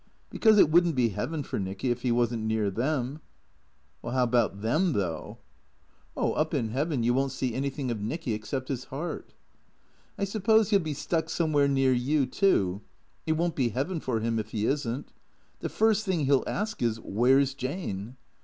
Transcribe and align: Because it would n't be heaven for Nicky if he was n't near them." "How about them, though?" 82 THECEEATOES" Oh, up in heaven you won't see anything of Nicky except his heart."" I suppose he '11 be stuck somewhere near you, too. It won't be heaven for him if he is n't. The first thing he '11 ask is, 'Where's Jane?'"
Because 0.31 0.57
it 0.57 0.71
would 0.71 0.87
n't 0.87 0.95
be 0.95 1.09
heaven 1.09 1.43
for 1.43 1.59
Nicky 1.59 1.91
if 1.91 2.01
he 2.01 2.11
was 2.11 2.33
n't 2.33 2.41
near 2.47 2.71
them." 2.71 3.21
"How 4.03 4.23
about 4.23 4.63
them, 4.63 4.93
though?" 4.93 5.37
82 6.17 6.17
THECEEATOES" 6.17 6.17
Oh, 6.23 6.33
up 6.33 6.53
in 6.55 6.69
heaven 6.69 7.03
you 7.03 7.13
won't 7.13 7.31
see 7.31 7.53
anything 7.53 7.91
of 7.91 8.01
Nicky 8.01 8.33
except 8.33 8.69
his 8.69 8.85
heart."" 8.85 9.35
I 10.17 10.23
suppose 10.23 10.71
he 10.71 10.75
'11 10.77 10.83
be 10.83 10.93
stuck 10.95 11.29
somewhere 11.29 11.67
near 11.67 11.93
you, 11.93 12.25
too. 12.25 12.81
It 13.27 13.33
won't 13.33 13.55
be 13.55 13.69
heaven 13.69 13.99
for 13.99 14.21
him 14.21 14.39
if 14.39 14.49
he 14.49 14.65
is 14.65 14.87
n't. 14.87 15.13
The 15.59 15.69
first 15.69 16.03
thing 16.03 16.25
he 16.25 16.31
'11 16.31 16.47
ask 16.47 16.81
is, 16.81 16.97
'Where's 16.99 17.53
Jane?'" 17.53 18.17